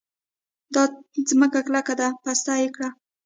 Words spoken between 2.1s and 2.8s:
پسته يې